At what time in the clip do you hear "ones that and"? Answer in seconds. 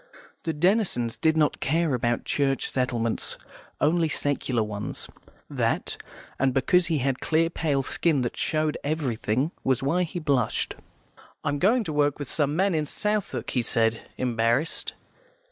4.63-6.55